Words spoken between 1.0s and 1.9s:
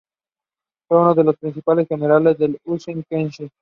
de los principales